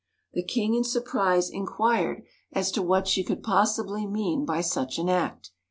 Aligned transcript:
The 0.33 0.41
King 0.41 0.73
in 0.73 0.83
surprise 0.83 1.47
inquired 1.51 2.23
as 2.53 2.71
to 2.71 2.81
what 2.81 3.07
she 3.07 3.23
could 3.23 3.43
possibly 3.43 4.07
mean 4.07 4.45
by 4.47 4.61
such 4.61 4.97
an 4.97 5.09
act. 5.09 5.51